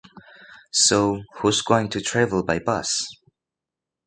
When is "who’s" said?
1.39-1.61